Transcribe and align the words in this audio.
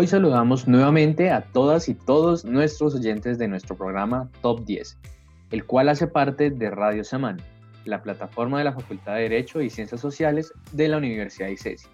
Hoy 0.00 0.06
saludamos 0.06 0.66
nuevamente 0.66 1.30
a 1.30 1.42
todas 1.42 1.90
y 1.90 1.94
todos 1.94 2.46
nuestros 2.46 2.94
oyentes 2.94 3.36
de 3.36 3.48
nuestro 3.48 3.76
programa 3.76 4.30
Top 4.40 4.64
10, 4.64 4.96
el 5.50 5.66
cual 5.66 5.90
hace 5.90 6.06
parte 6.06 6.48
de 6.48 6.70
Radio 6.70 7.04
Samán, 7.04 7.36
la 7.84 8.02
plataforma 8.02 8.56
de 8.56 8.64
la 8.64 8.72
Facultad 8.72 9.16
de 9.16 9.24
Derecho 9.24 9.60
y 9.60 9.68
Ciencias 9.68 10.00
Sociales 10.00 10.54
de 10.72 10.88
la 10.88 10.96
Universidad 10.96 11.48
de 11.48 11.52
ICESI, 11.52 11.86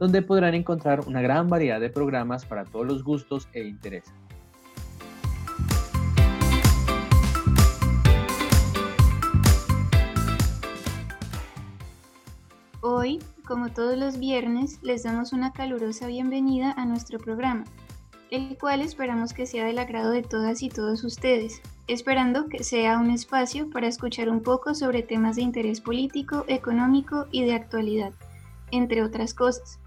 donde 0.00 0.20
podrán 0.20 0.54
encontrar 0.54 1.02
una 1.06 1.22
gran 1.22 1.48
variedad 1.48 1.78
de 1.78 1.90
programas 1.90 2.44
para 2.44 2.64
todos 2.64 2.88
los 2.88 3.04
gustos 3.04 3.48
e 3.52 3.62
intereses. 3.62 4.12
Como 13.44 13.70
todos 13.70 13.98
los 13.98 14.18
viernes, 14.18 14.78
les 14.82 15.02
damos 15.02 15.32
una 15.32 15.52
calurosa 15.52 16.06
bienvenida 16.06 16.72
a 16.72 16.86
nuestro 16.86 17.18
programa, 17.18 17.64
el 18.30 18.56
cual 18.58 18.80
esperamos 18.80 19.34
que 19.34 19.46
sea 19.46 19.66
del 19.66 19.78
agrado 19.78 20.10
de 20.10 20.22
todas 20.22 20.62
y 20.62 20.70
todos 20.70 21.04
ustedes, 21.04 21.60
esperando 21.86 22.48
que 22.48 22.64
sea 22.64 22.98
un 22.98 23.10
espacio 23.10 23.68
para 23.68 23.86
escuchar 23.86 24.30
un 24.30 24.40
poco 24.40 24.74
sobre 24.74 25.02
temas 25.02 25.36
de 25.36 25.42
interés 25.42 25.82
político, 25.82 26.44
económico 26.48 27.26
y 27.30 27.44
de 27.44 27.54
actualidad, 27.54 28.12
entre 28.70 29.02
otras 29.02 29.34
cosas. 29.34 29.78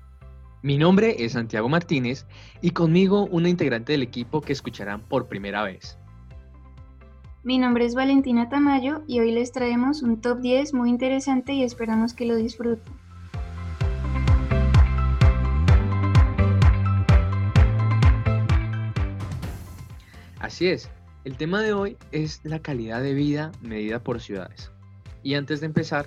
Mi 0.61 0.77
nombre 0.77 1.23
es 1.23 1.33
Santiago 1.33 1.67
Martínez 1.67 2.27
y 2.61 2.71
conmigo 2.71 3.27
una 3.31 3.49
integrante 3.49 3.93
del 3.93 4.03
equipo 4.03 4.41
que 4.41 4.53
escucharán 4.53 5.01
por 5.01 5.27
primera 5.27 5.63
vez. 5.63 5.97
Mi 7.43 7.57
nombre 7.57 7.85
es 7.85 7.95
Valentina 7.95 8.49
Tamayo 8.49 9.01
y 9.07 9.19
hoy 9.19 9.31
les 9.31 9.51
traemos 9.51 10.03
un 10.03 10.21
top 10.21 10.41
10 10.41 10.73
muy 10.73 10.89
interesante 10.89 11.53
y 11.53 11.63
esperamos 11.63 12.13
que 12.13 12.25
lo 12.25 12.35
disfruten. 12.35 13.06
Así 20.47 20.69
es, 20.69 20.89
el 21.25 21.35
tema 21.35 21.61
de 21.61 21.73
hoy 21.73 21.97
es 22.13 22.39
la 22.45 22.59
calidad 22.59 23.03
de 23.03 23.13
vida 23.13 23.51
medida 23.59 24.01
por 24.01 24.21
ciudades. 24.21 24.71
Y 25.21 25.33
antes 25.33 25.59
de 25.59 25.65
empezar, 25.65 26.05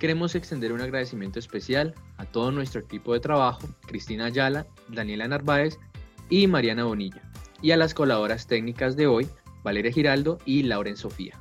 queremos 0.00 0.34
extender 0.34 0.72
un 0.72 0.80
agradecimiento 0.80 1.38
especial 1.38 1.94
a 2.16 2.24
todo 2.24 2.50
nuestro 2.50 2.80
equipo 2.80 3.12
de 3.12 3.20
trabajo, 3.20 3.60
Cristina 3.86 4.24
Ayala, 4.24 4.66
Daniela 4.88 5.28
Narváez 5.28 5.78
y 6.28 6.48
Mariana 6.48 6.82
Bonilla, 6.82 7.22
y 7.62 7.70
a 7.70 7.76
las 7.76 7.94
colaboradoras 7.94 8.48
técnicas 8.48 8.96
de 8.96 9.06
hoy, 9.06 9.28
Valeria 9.62 9.92
Giraldo 9.92 10.38
y 10.44 10.64
Lauren 10.64 10.96
Sofía. 10.96 11.40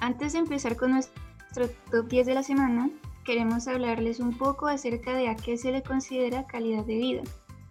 Antes 0.00 0.32
de 0.32 0.40
empezar 0.40 0.76
con 0.76 0.90
nuestro 0.90 1.22
top 1.54 2.08
10 2.08 2.26
de 2.26 2.34
la 2.34 2.42
semana, 2.42 2.90
queremos 3.24 3.68
hablarles 3.68 4.20
un 4.20 4.36
poco 4.36 4.66
acerca 4.66 5.14
de 5.14 5.28
a 5.28 5.36
qué 5.36 5.56
se 5.56 5.70
le 5.70 5.82
considera 5.82 6.46
calidad 6.46 6.84
de 6.84 6.96
vida. 6.96 7.22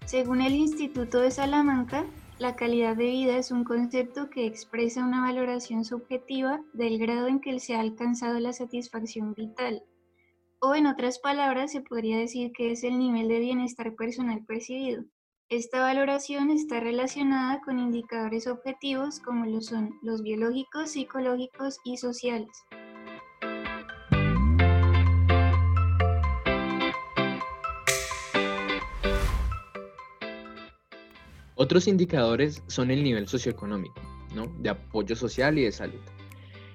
Según 0.06 0.42
el 0.42 0.54
Instituto 0.54 1.20
de 1.20 1.32
Salamanca, 1.32 2.06
la 2.40 2.56
calidad 2.56 2.96
de 2.96 3.06
vida 3.06 3.38
es 3.38 3.52
un 3.52 3.64
concepto 3.64 4.30
que 4.30 4.46
expresa 4.46 5.06
una 5.06 5.22
valoración 5.22 5.86
subjetiva 5.86 6.62
del 6.74 6.98
grado 6.98 7.28
en 7.28 7.40
que 7.40 7.60
se 7.60 7.76
ha 7.76 7.80
alcanzado 7.80 8.40
la 8.40 8.54
satisfacción 8.54 9.34
vital. 9.34 9.84
O 10.60 10.76
en 10.76 10.88
otras 10.88 11.20
palabras, 11.20 11.72
se 11.72 11.82
podría 11.82 12.18
decir 12.18 12.52
que 12.54 12.72
es 12.72 12.84
el 12.84 12.98
nivel 12.98 13.28
de 13.28 13.40
bienestar 13.40 13.96
personal 13.96 14.46
percibido. 14.46 15.04
Esta 15.50 15.82
valoración 15.82 16.50
está 16.50 16.80
relacionada 16.80 17.62
con 17.62 17.80
indicadores 17.80 18.48
objetivos 18.48 19.20
como 19.20 19.46
lo 19.46 19.62
son 19.62 19.94
los 20.02 20.24
biológicos, 20.24 20.92
psicológicos 20.92 21.78
y 21.84 21.98
sociales. 21.98 22.50
Otros 31.64 31.88
indicadores 31.88 32.62
son 32.68 32.92
el 32.92 33.02
nivel 33.06 33.26
socioeconómico, 33.26 33.96
de 34.60 34.70
apoyo 34.70 35.16
social 35.16 35.58
y 35.58 35.64
de 35.64 35.72
salud. 35.72 36.02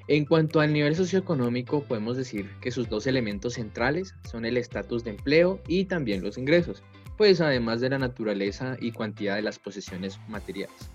En 0.07 0.25
cuanto 0.25 0.61
al 0.61 0.73
nivel 0.73 0.97
socioeconómico, 0.97 1.83
podemos 1.83 2.17
decir 2.17 2.51
que 2.63 2.71
sus 2.71 2.89
dos 2.89 3.07
elementos 3.07 3.53
centrales 3.53 4.15
son 4.25 4.47
el 4.47 4.57
estatus 4.57 5.05
de 5.05 5.11
empleo 5.11 5.61
y 5.69 5.85
también 5.85 6.23
los 6.23 6.39
ingresos, 6.39 6.83
pues 7.19 7.43
además 7.43 7.83
de 7.83 7.91
la 7.91 7.99
naturaleza 7.99 8.79
y 8.81 8.93
cantidad 8.93 9.37
de 9.37 9.43
las 9.43 9.59
posesiones 9.59 10.19
materiales. 10.27 10.91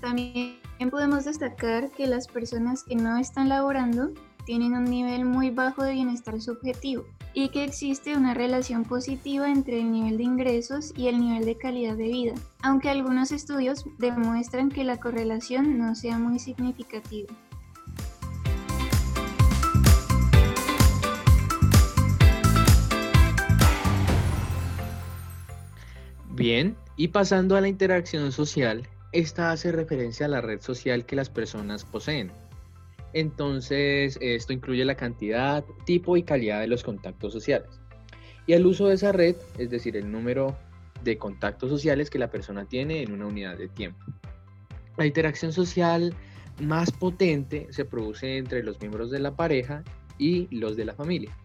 También 0.00 0.60
podemos 0.88 1.24
destacar 1.24 1.90
que 1.90 2.06
las 2.06 2.28
personas 2.28 2.84
que 2.84 2.94
no 2.94 3.18
están 3.18 3.48
laborando 3.48 4.12
tienen 4.46 4.74
un 4.74 4.84
nivel 4.84 5.24
muy 5.24 5.50
bajo 5.50 5.82
de 5.82 5.94
bienestar 5.94 6.40
subjetivo 6.40 7.04
y 7.34 7.48
que 7.48 7.64
existe 7.64 8.16
una 8.16 8.34
relación 8.34 8.84
positiva 8.84 9.50
entre 9.50 9.80
el 9.80 9.90
nivel 9.90 10.18
de 10.18 10.24
ingresos 10.24 10.92
y 10.96 11.08
el 11.08 11.18
nivel 11.20 11.44
de 11.44 11.56
calidad 11.56 11.96
de 11.96 12.04
vida, 12.04 12.34
aunque 12.62 12.90
algunos 12.90 13.32
estudios 13.32 13.84
demuestran 13.98 14.70
que 14.70 14.84
la 14.84 14.98
correlación 14.98 15.78
no 15.78 15.94
sea 15.94 16.18
muy 16.18 16.38
significativa. 16.38 17.32
Bien, 26.34 26.76
y 26.96 27.08
pasando 27.08 27.56
a 27.56 27.60
la 27.60 27.68
interacción 27.68 28.32
social, 28.32 28.88
esta 29.12 29.52
hace 29.52 29.70
referencia 29.70 30.26
a 30.26 30.28
la 30.30 30.40
red 30.40 30.60
social 30.60 31.04
que 31.04 31.14
las 31.14 31.28
personas 31.28 31.84
poseen. 31.84 32.32
Entonces, 33.14 34.18
esto 34.20 34.52
incluye 34.52 34.84
la 34.84 34.94
cantidad, 34.94 35.64
tipo 35.84 36.16
y 36.16 36.22
calidad 36.22 36.60
de 36.60 36.66
los 36.66 36.82
contactos 36.82 37.32
sociales. 37.32 37.80
Y 38.46 38.54
el 38.54 38.66
uso 38.66 38.88
de 38.88 38.94
esa 38.94 39.12
red, 39.12 39.36
es 39.58 39.70
decir, 39.70 39.96
el 39.96 40.10
número 40.10 40.56
de 41.04 41.18
contactos 41.18 41.70
sociales 41.70 42.10
que 42.10 42.18
la 42.18 42.30
persona 42.30 42.64
tiene 42.64 43.02
en 43.02 43.12
una 43.12 43.26
unidad 43.26 43.58
de 43.58 43.68
tiempo. 43.68 44.04
La 44.96 45.06
interacción 45.06 45.52
social 45.52 46.14
más 46.60 46.90
potente 46.90 47.66
se 47.70 47.84
produce 47.84 48.36
entre 48.36 48.62
los 48.62 48.80
miembros 48.80 49.10
de 49.10 49.18
la 49.18 49.34
pareja 49.34 49.82
y 50.18 50.48
los 50.54 50.76
de 50.76 50.84
la 50.84 50.94
familia. 50.94 51.36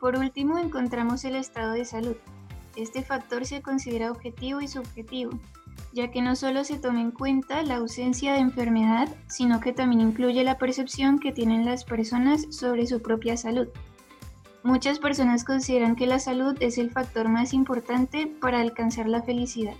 Por 0.00 0.16
último, 0.16 0.58
encontramos 0.58 1.24
el 1.24 1.34
estado 1.34 1.72
de 1.72 1.84
salud. 1.86 2.16
Este 2.76 3.02
factor 3.02 3.46
se 3.46 3.62
considera 3.62 4.10
objetivo 4.10 4.60
y 4.60 4.68
subjetivo, 4.68 5.38
ya 5.92 6.10
que 6.10 6.22
no 6.22 6.34
solo 6.34 6.64
se 6.64 6.78
toma 6.78 7.00
en 7.00 7.12
cuenta 7.12 7.62
la 7.62 7.76
ausencia 7.76 8.32
de 8.32 8.40
enfermedad, 8.40 9.08
sino 9.28 9.60
que 9.60 9.72
también 9.72 10.00
incluye 10.00 10.42
la 10.42 10.58
percepción 10.58 11.18
que 11.18 11.32
tienen 11.32 11.64
las 11.64 11.84
personas 11.84 12.46
sobre 12.50 12.86
su 12.86 13.00
propia 13.00 13.36
salud. 13.36 13.68
Muchas 14.64 14.98
personas 14.98 15.44
consideran 15.44 15.94
que 15.94 16.06
la 16.06 16.18
salud 16.18 16.56
es 16.60 16.78
el 16.78 16.90
factor 16.90 17.28
más 17.28 17.52
importante 17.52 18.26
para 18.26 18.60
alcanzar 18.60 19.06
la 19.06 19.22
felicidad. 19.22 19.74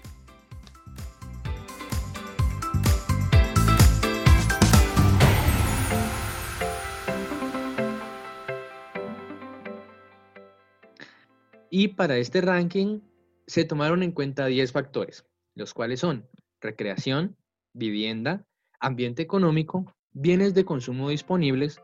Y 11.76 11.88
para 11.88 12.18
este 12.18 12.41
ranking 12.41 13.00
se 13.48 13.65
tomaron 13.65 14.04
en 14.04 14.12
cuenta 14.12 14.47
10 14.47 14.71
factores, 14.71 15.26
los 15.56 15.74
cuales 15.74 15.98
son 15.98 16.24
recreación, 16.60 17.36
vivienda, 17.72 18.47
ambiente 18.78 19.22
económico, 19.22 19.92
bienes 20.12 20.54
de 20.54 20.65
consumo 20.65 21.09
disponibles, 21.09 21.80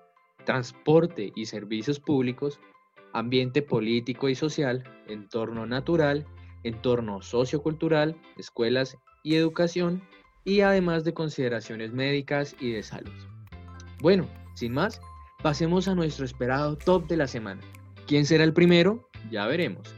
transporte 0.46 1.32
y 1.34 1.46
servicios 1.46 1.98
públicos, 1.98 2.60
ambiente 3.12 3.62
político 3.62 4.28
y 4.28 4.36
social, 4.36 4.84
entorno 5.08 5.66
natural, 5.66 6.24
entorno 6.62 7.20
sociocultural, 7.20 8.14
escuelas 8.38 8.96
y 9.24 9.34
educación, 9.34 10.04
y 10.44 10.60
además 10.60 11.02
de 11.02 11.14
consideraciones 11.14 11.92
médicas 11.92 12.54
y 12.60 12.70
de 12.70 12.84
salud. 12.84 13.10
Bueno, 14.00 14.28
sin 14.54 14.72
más, 14.72 15.00
pasemos 15.42 15.88
a 15.88 15.96
nuestro 15.96 16.24
esperado 16.24 16.78
top 16.78 17.08
de 17.08 17.16
la 17.16 17.26
semana. 17.26 17.60
¿Quién 18.06 18.24
será 18.24 18.44
el 18.44 18.52
primero? 18.52 19.09
Ya 19.30 19.46
veremos. 19.46 19.94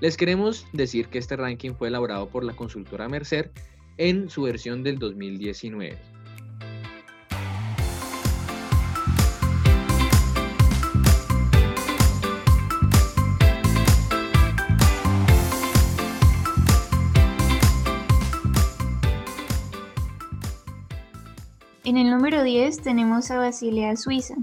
Les 0.00 0.16
queremos 0.16 0.66
decir 0.72 1.08
que 1.08 1.18
este 1.18 1.36
ranking 1.36 1.72
fue 1.72 1.88
elaborado 1.88 2.28
por 2.28 2.44
la 2.44 2.54
consultora 2.54 3.08
Mercer 3.08 3.50
en 3.96 4.28
su 4.28 4.42
versión 4.42 4.82
del 4.82 4.98
2019. 4.98 5.98
En 21.86 21.96
el 21.96 22.10
número 22.10 22.42
10 22.42 22.82
tenemos 22.82 23.30
a 23.30 23.38
Basilea, 23.38 23.96
Suiza, 23.96 24.34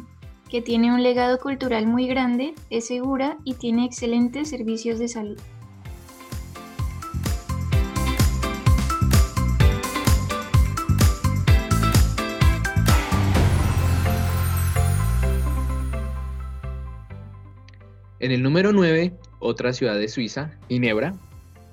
que 0.53 0.61
tiene 0.61 0.93
un 0.93 1.01
legado 1.01 1.39
cultural 1.39 1.87
muy 1.87 2.05
grande, 2.05 2.53
es 2.69 2.85
segura 2.85 3.39
y 3.43 3.55
tiene 3.55 3.85
excelentes 3.85 4.51
servicios 4.51 4.99
de 4.99 5.07
salud. 5.07 5.39
En 18.19 18.31
el 18.31 18.43
número 18.43 18.73
9, 18.73 19.11
otra 19.39 19.73
ciudad 19.73 19.95
de 19.95 20.07
Suiza, 20.07 20.59
Ginebra, 20.69 21.15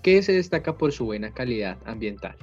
que 0.02 0.22
se 0.22 0.32
destaca 0.32 0.78
por 0.78 0.92
su 0.92 1.04
buena 1.04 1.32
calidad 1.32 1.76
ambiental. 1.84 2.34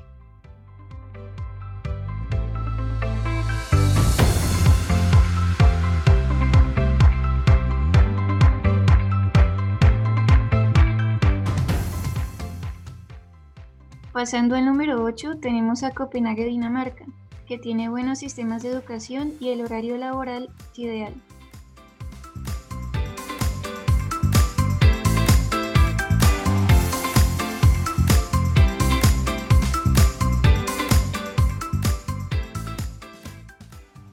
Pasando 14.18 14.56
al 14.56 14.66
número 14.66 15.04
8, 15.04 15.38
tenemos 15.40 15.84
a 15.84 15.92
Copenhague, 15.92 16.46
Dinamarca, 16.46 17.06
que 17.46 17.60
tiene 17.60 17.88
buenos 17.88 18.18
sistemas 18.18 18.64
de 18.64 18.70
educación 18.70 19.34
y 19.40 19.50
el 19.50 19.62
horario 19.62 19.96
laboral 19.96 20.50
ideal. 20.76 21.14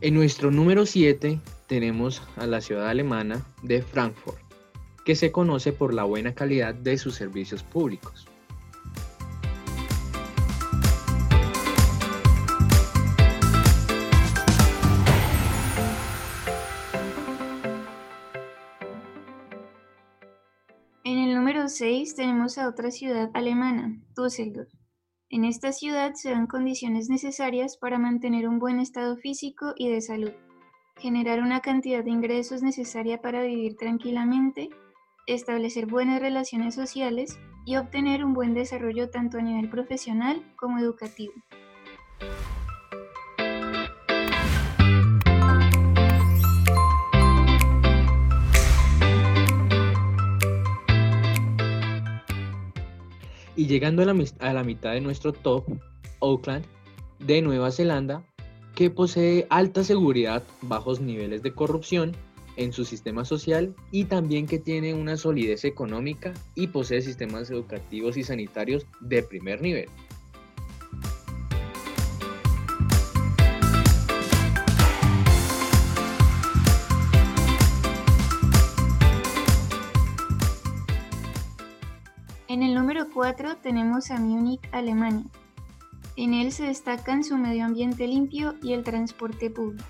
En 0.03 0.13
nuestro 0.13 0.51
número 0.51 0.85
7 0.85 1.41
tenemos 1.67 2.23
a 2.37 2.47
la 2.47 2.61
ciudad 2.61 2.91
alemana 2.91 3.43
de 3.63 3.81
Frankfurt, 3.81 4.37
que 5.07 5.15
se 5.15 5.33
conoce 5.33 5.73
por 5.73 5.95
la 5.95 6.05
buena 6.05 6.35
calidad 6.35 6.75
de 6.75 6.99
sus 6.99 7.15
servicios 7.15 7.63
públicos. 7.63 8.29
En 21.65 21.69
el 21.69 21.77
número 21.77 21.97
6 21.97 22.15
tenemos 22.15 22.59
a 22.59 22.69
otra 22.69 22.91
ciudad 22.91 23.31
alemana, 23.33 23.99
Düsseldorf, 24.15 24.69
en 25.31 25.47
esta 25.47 25.73
ciudad 25.73 26.13
se 26.13 26.31
dan 26.31 26.47
condiciones 26.47 27.09
necesarias 27.09 27.79
para 27.79 27.99
mantener 27.99 28.47
un 28.47 28.59
buen 28.59 28.81
estado 28.81 29.17
físico 29.17 29.73
y 29.75 29.89
de 29.89 30.03
salud, 30.03 30.33
generar 30.99 31.41
una 31.41 31.61
cantidad 31.61 32.05
de 32.05 32.11
ingresos 32.11 32.63
necesaria 32.63 33.23
para 33.23 33.41
vivir 33.41 33.77
tranquilamente, 33.77 34.69
establecer 35.27 35.87
buenas 35.87 36.21
relaciones 36.21 36.75
sociales 36.75 37.39
y 37.65 37.77
obtener 37.77 38.27
un 38.27 38.35
buen 38.35 38.53
desarrollo 38.53 39.09
tanto 39.09 39.39
a 39.39 39.43
nivel 39.43 39.71
profesional 39.71 40.45
como 40.57 40.79
educativo. 40.79 41.33
Y 53.65 53.67
llegando 53.67 54.03
a 54.03 54.05
la, 54.53 54.63
mitad 54.63 54.93
de 54.93 55.01
nuestro 55.01 55.33
top, 55.33 55.65
Auckland, 56.21 56.67
de 57.21 57.41
Nueva 57.41 57.71
Zelanda, 57.71 58.23
que 58.75 58.91
posee 58.91 59.47
alta 59.49 59.83
seguridad, 59.85 60.43
bajos 60.61 61.01
niveles 61.01 61.43
de 61.43 61.55
corrupción 61.55 62.13
en 62.59 62.75
su 62.75 62.85
sistema 62.85 63.25
social 63.25 63.75
y 63.91 64.05
también 64.05 64.47
que 64.47 64.59
tiene 64.59 64.93
una 64.93 65.17
solidez 65.17 65.65
económica 65.65 66.35
y 66.55 66.67
posee 66.67 67.01
sistemas 67.01 67.51
educativos 67.51 68.19
y 68.19 68.25
sanitarios 68.25 68.87
de 69.01 69.23
primer 69.23 69.63
nivel. 69.63 69.89
4 83.25 83.57
tenemos 83.63 84.11
a 84.11 84.19
Múnich, 84.19 84.61
Alemania. 84.71 85.25
En 86.15 86.35
él 86.35 86.53
se 86.53 86.65
destacan 86.65 87.25
su 87.25 87.39
medio 87.39 87.65
ambiente 87.65 88.07
limpio 88.07 88.55
y 88.63 88.75
el 88.75 88.85
transporte 88.85 89.49
público. 89.49 89.83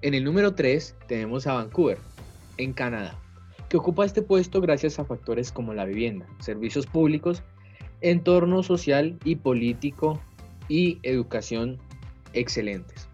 En 0.00 0.14
el 0.14 0.24
número 0.24 0.54
3 0.54 0.96
tenemos 1.08 1.46
a 1.46 1.52
Vancouver, 1.52 1.98
en 2.56 2.72
Canadá, 2.72 3.18
que 3.68 3.76
ocupa 3.76 4.06
este 4.06 4.22
puesto 4.22 4.62
gracias 4.62 4.98
a 4.98 5.04
factores 5.04 5.52
como 5.52 5.74
la 5.74 5.84
vivienda, 5.84 6.26
servicios 6.38 6.86
públicos 6.86 7.42
entorno 8.00 8.62
social 8.62 9.18
y 9.24 9.36
político 9.36 10.20
y 10.68 10.98
educación 11.02 11.78
excelentes. 12.32 13.08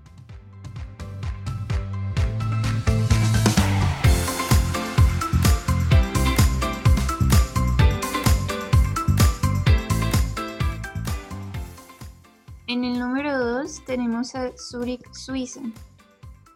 En 12.67 12.85
el 12.85 12.99
número 12.99 13.39
2 13.39 13.85
tenemos 13.85 14.35
a 14.35 14.51
Zurich, 14.57 15.03
Suiza. 15.13 15.61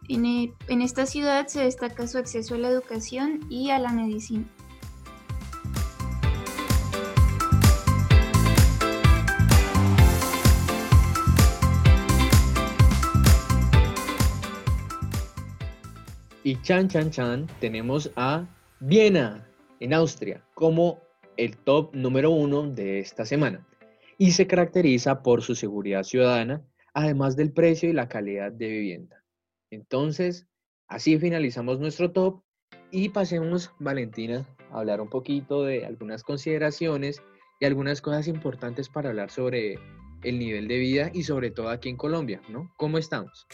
En, 0.08 0.24
en 0.68 0.82
esta 0.82 1.04
ciudad 1.04 1.46
se 1.46 1.60
destaca 1.60 2.06
su 2.06 2.16
acceso 2.16 2.54
a 2.54 2.58
la 2.58 2.68
educación 2.68 3.40
y 3.50 3.70
a 3.70 3.78
la 3.78 3.92
medicina. 3.92 4.46
Y 16.46 16.62
chan, 16.62 16.86
chan, 16.86 17.10
chan, 17.10 17.48
tenemos 17.58 18.12
a 18.14 18.46
Viena, 18.78 19.44
en 19.80 19.92
Austria, 19.92 20.44
como 20.54 21.00
el 21.36 21.56
top 21.56 21.92
número 21.92 22.30
uno 22.30 22.62
de 22.70 23.00
esta 23.00 23.26
semana. 23.26 23.66
Y 24.16 24.30
se 24.30 24.46
caracteriza 24.46 25.24
por 25.24 25.42
su 25.42 25.56
seguridad 25.56 26.04
ciudadana, 26.04 26.62
además 26.94 27.34
del 27.34 27.52
precio 27.52 27.90
y 27.90 27.94
la 27.94 28.06
calidad 28.06 28.52
de 28.52 28.68
vivienda. 28.68 29.24
Entonces, 29.72 30.46
así 30.86 31.18
finalizamos 31.18 31.80
nuestro 31.80 32.12
top 32.12 32.44
y 32.92 33.08
pasemos, 33.08 33.72
Valentina, 33.80 34.46
a 34.70 34.78
hablar 34.78 35.00
un 35.00 35.10
poquito 35.10 35.64
de 35.64 35.84
algunas 35.84 36.22
consideraciones 36.22 37.24
y 37.58 37.64
algunas 37.64 38.00
cosas 38.00 38.28
importantes 38.28 38.88
para 38.88 39.08
hablar 39.08 39.32
sobre 39.32 39.80
el 40.22 40.38
nivel 40.38 40.68
de 40.68 40.78
vida 40.78 41.10
y 41.12 41.24
sobre 41.24 41.50
todo 41.50 41.70
aquí 41.70 41.88
en 41.88 41.96
Colombia, 41.96 42.40
¿no? 42.48 42.72
¿Cómo 42.76 42.98
estamos? 42.98 43.48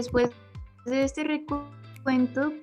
Después 0.00 0.30
de 0.86 1.04
este 1.04 1.24
recuento, 1.24 2.54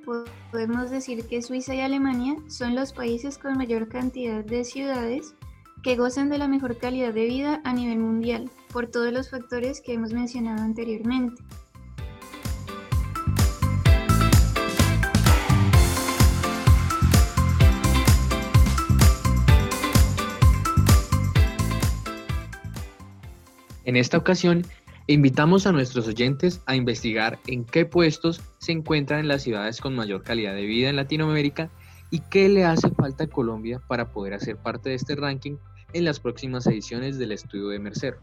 podemos 0.52 0.90
decir 0.90 1.28
que 1.28 1.44
Suiza 1.44 1.76
y 1.76 1.82
Alemania 1.82 2.36
son 2.48 2.74
los 2.74 2.94
países 2.94 3.38
con 3.38 3.60
mayor 3.60 3.90
cantidad 3.90 4.44
de 4.44 4.64
ciudades 4.64 5.36
que 5.84 5.96
gozan 5.96 6.32
de 6.32 6.40
la 6.40 6.48
mejor 6.48 6.80
calidad 6.80 7.14
de 7.14 7.26
vida 7.26 7.62
a 7.64 7.74
nivel 7.74 8.00
mundial, 8.00 8.50
por 8.74 8.88
todos 8.88 9.14
los 9.14 9.30
factores 9.30 9.82
que 9.82 9.94
hemos 9.94 10.14
mencionado 10.14 10.64
anteriormente. 10.64 11.44
En 23.86 23.96
esta 23.96 24.18
ocasión 24.18 24.66
Invitamos 25.10 25.66
a 25.66 25.72
nuestros 25.72 26.06
oyentes 26.06 26.62
a 26.66 26.76
investigar 26.76 27.40
en 27.48 27.64
qué 27.64 27.86
puestos 27.86 28.42
se 28.58 28.74
encuentran 28.74 29.22
en 29.22 29.30
las 29.30 29.42
ciudades 29.42 29.80
con 29.80 29.96
mayor 29.96 30.22
calidad 30.22 30.54
de 30.54 30.66
vida 30.66 30.90
en 30.90 30.98
Latinoamérica 30.98 31.70
y 32.12 32.20
qué 32.30 32.50
le 32.50 32.66
hace 32.66 32.90
falta 32.90 33.24
a 33.24 33.28
Colombia 33.28 33.80
para 33.88 34.12
poder 34.12 34.34
hacer 34.34 34.58
parte 34.58 34.90
de 34.90 34.96
este 34.96 35.16
ranking 35.16 35.56
en 35.94 36.04
las 36.04 36.20
próximas 36.20 36.68
ediciones 36.68 37.18
del 37.18 37.32
estudio 37.32 37.70
de 37.70 37.80
Mercer. 37.80 38.18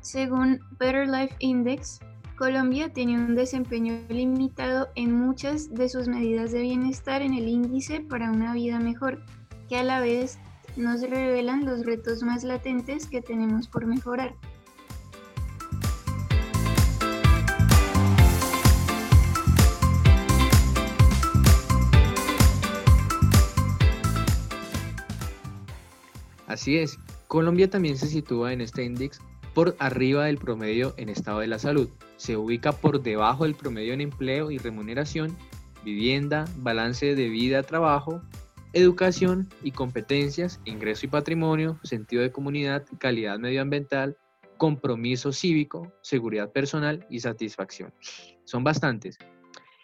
Según 0.00 0.60
Better 0.78 1.08
Life 1.08 1.34
Index, 1.40 1.98
Colombia 2.42 2.92
tiene 2.92 3.14
un 3.14 3.36
desempeño 3.36 4.00
limitado 4.08 4.88
en 4.96 5.12
muchas 5.12 5.72
de 5.72 5.88
sus 5.88 6.08
medidas 6.08 6.50
de 6.50 6.62
bienestar 6.62 7.22
en 7.22 7.34
el 7.34 7.46
índice 7.46 8.00
para 8.00 8.32
una 8.32 8.52
vida 8.52 8.80
mejor, 8.80 9.24
que 9.68 9.76
a 9.76 9.84
la 9.84 10.00
vez 10.00 10.40
nos 10.74 11.02
revelan 11.02 11.64
los 11.64 11.86
retos 11.86 12.24
más 12.24 12.42
latentes 12.42 13.06
que 13.06 13.22
tenemos 13.22 13.68
por 13.68 13.86
mejorar. 13.86 14.34
Así 26.48 26.76
es, 26.76 26.98
Colombia 27.28 27.70
también 27.70 27.96
se 27.96 28.08
sitúa 28.08 28.52
en 28.52 28.62
este 28.62 28.82
índice 28.82 29.20
por 29.54 29.76
arriba 29.78 30.24
del 30.24 30.38
promedio 30.38 30.92
en 30.96 31.08
estado 31.08 31.38
de 31.38 31.46
la 31.46 31.60
salud. 31.60 31.88
Se 32.22 32.36
ubica 32.36 32.70
por 32.70 33.02
debajo 33.02 33.42
del 33.42 33.56
promedio 33.56 33.94
en 33.94 34.00
empleo 34.00 34.52
y 34.52 34.58
remuneración, 34.58 35.36
vivienda, 35.84 36.44
balance 36.58 37.16
de 37.16 37.28
vida-trabajo, 37.28 38.22
educación 38.72 39.48
y 39.64 39.72
competencias, 39.72 40.60
ingreso 40.64 41.06
y 41.06 41.08
patrimonio, 41.08 41.80
sentido 41.82 42.22
de 42.22 42.30
comunidad, 42.30 42.86
calidad 43.00 43.40
medioambiental, 43.40 44.16
compromiso 44.56 45.32
cívico, 45.32 45.92
seguridad 46.02 46.52
personal 46.52 47.04
y 47.10 47.18
satisfacción. 47.18 47.92
Son 48.44 48.62
bastantes. 48.62 49.18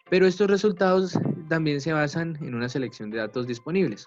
Pero 0.09 0.25
estos 0.25 0.49
resultados 0.49 1.18
también 1.49 1.80
se 1.80 1.92
basan 1.92 2.38
en 2.40 2.54
una 2.54 2.68
selección 2.68 3.11
de 3.11 3.18
datos 3.18 3.49
disponibles. 3.49 4.07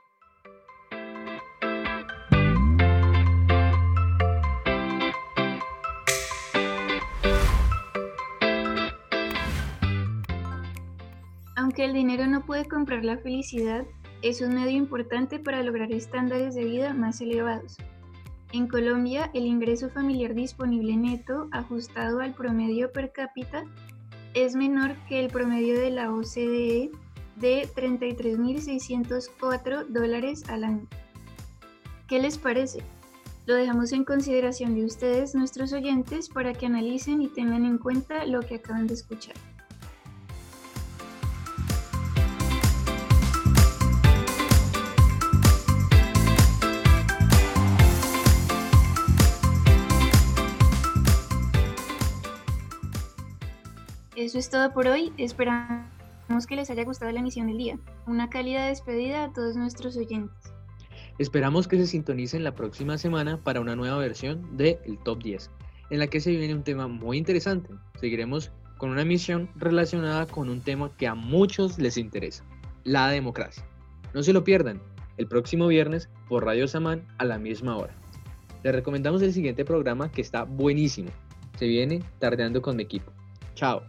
Aunque 11.71 11.85
el 11.85 11.93
dinero 11.93 12.27
no 12.27 12.45
puede 12.45 12.65
comprar 12.65 13.05
la 13.05 13.17
felicidad, 13.17 13.85
es 14.21 14.41
un 14.41 14.55
medio 14.55 14.75
importante 14.75 15.39
para 15.39 15.63
lograr 15.63 15.89
estándares 15.93 16.53
de 16.53 16.65
vida 16.65 16.93
más 16.93 17.21
elevados. 17.21 17.77
En 18.51 18.67
Colombia, 18.67 19.31
el 19.33 19.45
ingreso 19.45 19.89
familiar 19.89 20.33
disponible 20.33 20.97
neto 20.97 21.47
ajustado 21.53 22.19
al 22.19 22.33
promedio 22.33 22.91
per 22.91 23.13
cápita 23.13 23.63
es 24.33 24.53
menor 24.53 24.97
que 25.07 25.21
el 25.21 25.31
promedio 25.31 25.79
de 25.79 25.91
la 25.91 26.13
OCDE 26.13 26.91
de 27.37 27.69
33.604 27.73 29.87
dólares 29.87 30.43
al 30.49 30.65
año. 30.65 30.85
¿Qué 32.09 32.21
les 32.21 32.37
parece? 32.37 32.83
Lo 33.45 33.55
dejamos 33.55 33.93
en 33.93 34.03
consideración 34.03 34.75
de 34.75 34.83
ustedes, 34.83 35.35
nuestros 35.35 35.71
oyentes, 35.71 36.27
para 36.27 36.51
que 36.51 36.65
analicen 36.65 37.21
y 37.21 37.29
tengan 37.29 37.63
en 37.63 37.77
cuenta 37.77 38.25
lo 38.25 38.41
que 38.41 38.55
acaban 38.55 38.87
de 38.87 38.95
escuchar. 38.95 39.35
Eso 54.21 54.37
es 54.37 54.51
todo 54.51 54.71
por 54.71 54.85
hoy. 54.85 55.11
Esperamos 55.17 56.45
que 56.47 56.55
les 56.55 56.69
haya 56.69 56.83
gustado 56.83 57.11
la 57.11 57.21
emisión 57.21 57.47
del 57.47 57.57
día. 57.57 57.79
Una 58.05 58.29
cálida 58.29 58.67
despedida 58.67 59.23
a 59.23 59.33
todos 59.33 59.55
nuestros 59.55 59.97
oyentes. 59.97 60.53
Esperamos 61.17 61.67
que 61.67 61.77
se 61.77 61.87
sintonicen 61.87 62.43
la 62.43 62.53
próxima 62.53 62.99
semana 62.99 63.43
para 63.43 63.61
una 63.61 63.75
nueva 63.75 63.97
versión 63.97 64.55
de 64.55 64.79
El 64.85 64.99
Top 64.99 65.23
10, 65.23 65.49
en 65.89 65.97
la 65.97 66.05
que 66.05 66.19
se 66.19 66.29
viene 66.29 66.53
un 66.53 66.63
tema 66.63 66.87
muy 66.87 67.17
interesante. 67.17 67.71
Seguiremos 67.99 68.51
con 68.77 68.91
una 68.91 69.01
emisión 69.01 69.49
relacionada 69.55 70.27
con 70.27 70.49
un 70.49 70.61
tema 70.61 70.95
que 70.97 71.07
a 71.07 71.15
muchos 71.15 71.79
les 71.79 71.97
interesa, 71.97 72.43
la 72.83 73.09
democracia. 73.09 73.65
No 74.13 74.21
se 74.21 74.33
lo 74.33 74.43
pierdan, 74.43 74.79
el 75.17 75.27
próximo 75.27 75.65
viernes 75.65 76.09
por 76.29 76.45
Radio 76.45 76.67
Samán 76.67 77.07
a 77.17 77.25
la 77.25 77.39
misma 77.39 77.75
hora. 77.75 77.95
Les 78.63 78.75
recomendamos 78.75 79.23
el 79.23 79.33
siguiente 79.33 79.65
programa 79.65 80.11
que 80.11 80.21
está 80.21 80.43
buenísimo. 80.43 81.09
Se 81.57 81.65
viene 81.65 82.03
Tardeando 82.19 82.61
con 82.61 82.75
mi 82.75 82.83
equipo. 82.83 83.11
Chao. 83.55 83.81